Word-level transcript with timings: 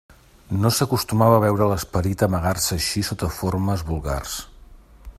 No 0.61 0.69
s'acostumava 0.77 1.35
a 1.39 1.43
veure 1.43 1.67
l'esperit 1.73 2.25
amagar-se 2.29 2.73
així 2.79 3.07
sota 3.11 3.31
formes 3.37 3.85
vulgars. 3.91 4.39